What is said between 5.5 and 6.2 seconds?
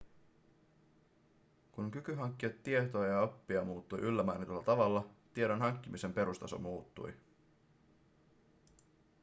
hankkimisen